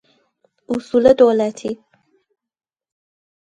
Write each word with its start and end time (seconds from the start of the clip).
اصول 0.69 1.13
دولتی 1.13 1.79